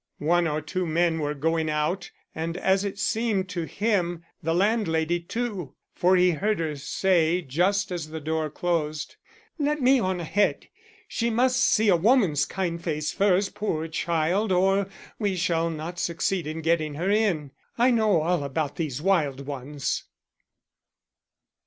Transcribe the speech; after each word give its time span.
One 0.17 0.47
or 0.47 0.61
two 0.61 0.87
men 0.87 1.19
were 1.19 1.35
going 1.35 1.69
out, 1.69 2.09
and 2.33 2.57
as 2.57 2.83
it 2.83 2.97
seemed 2.97 3.49
to 3.49 3.65
him 3.65 4.23
the 4.41 4.55
landlady 4.55 5.19
too, 5.19 5.75
for 5.93 6.15
he 6.15 6.31
heard 6.31 6.57
her 6.57 6.75
say 6.75 7.43
just 7.43 7.91
as 7.91 8.07
the 8.09 8.19
door 8.19 8.49
closed: 8.49 9.17
"Let 9.59 9.79
me 9.79 9.99
on 9.99 10.19
ahead; 10.19 10.69
she 11.07 11.29
must 11.29 11.63
see 11.63 11.87
a 11.87 11.95
woman's 11.95 12.47
kind 12.47 12.83
face 12.83 13.11
first, 13.11 13.53
poor 13.53 13.87
child, 13.87 14.51
or 14.51 14.87
we 15.19 15.35
shall 15.35 15.69
not 15.69 15.99
succeed 15.99 16.47
in 16.47 16.61
getting 16.63 16.95
her 16.95 17.11
in. 17.11 17.51
I 17.77 17.91
know 17.91 18.23
all 18.23 18.43
about 18.43 18.77
these 18.77 19.03
wild 19.03 19.45
ones." 19.45 20.05